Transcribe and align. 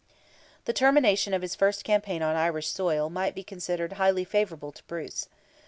This 0.65 0.73
termination 0.77 1.31
of 1.31 1.43
his 1.43 1.53
first 1.53 1.83
campaign 1.83 2.23
on 2.23 2.35
Irish 2.35 2.69
soil 2.69 3.11
might 3.11 3.35
be 3.35 3.43
considered 3.43 3.93
highly 4.01 4.23
favourable 4.25 4.71
to 4.71 4.81
Bruce. 4.85 5.29